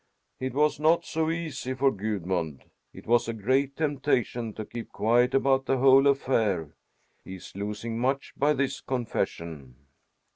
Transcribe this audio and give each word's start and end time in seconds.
"It 0.39 0.55
was 0.55 0.79
not 0.79 1.05
so 1.05 1.29
easy 1.29 1.75
for 1.75 1.91
Gudmund. 1.91 2.63
It 2.91 3.05
was 3.05 3.27
a 3.27 3.33
great 3.33 3.75
temptation 3.77 4.51
to 4.53 4.65
keep 4.65 4.91
quiet 4.91 5.35
about 5.35 5.65
the 5.67 5.77
whole 5.77 6.07
affair. 6.07 6.75
He 7.23 7.35
is 7.35 7.55
losing 7.55 7.99
much 7.99 8.33
by 8.35 8.53
this 8.53 8.81
confession." 8.81 9.75